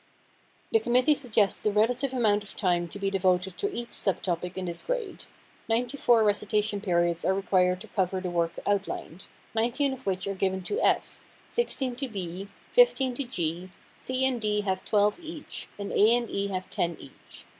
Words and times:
The 0.71 0.79
committee 0.79 1.13
suggests 1.13 1.59
the 1.59 1.71
relative 1.71 2.11
amount 2.11 2.43
of 2.43 2.55
time 2.55 2.87
to 2.87 2.97
be 2.97 3.11
devoted 3.11 3.55
to 3.59 3.71
each 3.71 3.91
sub 3.91 4.23
topic 4.23 4.57
in 4.57 4.65
this 4.65 4.81
grade. 4.81 5.25
Ninety 5.69 5.95
four 5.95 6.23
recitation 6.23 6.81
periods 6.81 7.23
are 7.23 7.35
required 7.35 7.81
to 7.81 7.87
cover 7.87 8.19
the 8.19 8.31
work 8.31 8.53
outlined, 8.65 9.27
19 9.53 9.93
of 9.93 10.07
which 10.07 10.25
are 10.25 10.33
given 10.33 10.63
to 10.63 10.81
F, 10.81 11.21
16 11.45 11.95
to 11.97 12.07
B, 12.07 12.47
15 12.71 13.13
to 13.13 13.23
G; 13.25 13.69
C 13.95 14.25
and 14.25 14.41
D 14.41 14.61
have 14.61 14.83
12 14.83 15.19
each, 15.19 15.67
and 15.77 15.91
A 15.91 16.15
and 16.15 16.27
E 16.31 16.47
have 16.47 16.67
10 16.71 16.97
each. 16.99 17.45